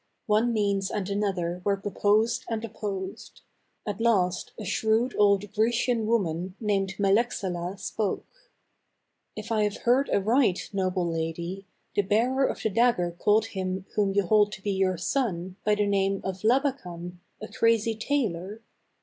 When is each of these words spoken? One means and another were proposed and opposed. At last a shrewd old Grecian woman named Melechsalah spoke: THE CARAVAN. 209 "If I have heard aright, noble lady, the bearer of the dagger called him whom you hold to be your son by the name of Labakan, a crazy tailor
One 0.25 0.51
means 0.51 0.89
and 0.89 1.07
another 1.11 1.61
were 1.63 1.77
proposed 1.77 2.43
and 2.49 2.65
opposed. 2.65 3.41
At 3.85 4.01
last 4.01 4.51
a 4.59 4.65
shrewd 4.65 5.13
old 5.15 5.53
Grecian 5.53 6.07
woman 6.07 6.55
named 6.59 6.95
Melechsalah 6.97 7.77
spoke: 7.77 8.25
THE 9.35 9.43
CARAVAN. 9.43 9.45
209 9.45 9.45
"If 9.45 9.51
I 9.51 9.61
have 9.63 9.83
heard 9.83 10.09
aright, 10.09 10.69
noble 10.73 11.07
lady, 11.07 11.67
the 11.93 12.01
bearer 12.01 12.45
of 12.47 12.63
the 12.63 12.71
dagger 12.71 13.11
called 13.19 13.45
him 13.47 13.85
whom 13.93 14.13
you 14.15 14.23
hold 14.25 14.51
to 14.53 14.63
be 14.63 14.71
your 14.71 14.97
son 14.97 15.57
by 15.63 15.75
the 15.75 15.85
name 15.85 16.21
of 16.23 16.41
Labakan, 16.43 17.19
a 17.39 17.47
crazy 17.47 17.93
tailor 17.95 18.63